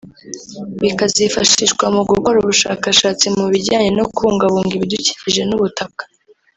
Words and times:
bikazifashishwa 0.81 1.85
mu 1.95 2.01
gukora 2.09 2.35
ubushakashatsi 2.39 3.25
mu 3.27 3.33
mu 3.41 3.45
bijyanye 3.53 3.89
no 3.97 4.05
kubungabunga 4.13 4.71
ibidukikije 4.75 5.41
n’ubutaka 5.45 6.03